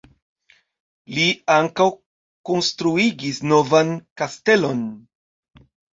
[1.17, 1.25] Li
[1.55, 1.87] ankaŭ
[2.51, 3.93] konstruigis novan
[4.23, 4.81] kastelon.